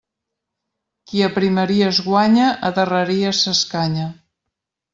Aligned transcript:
Qui 1.11 1.21
a 1.25 1.29
primeries 1.35 2.01
guanya, 2.07 2.49
a 2.69 2.73
darreries 2.81 3.43
s'escanya. 3.45 4.11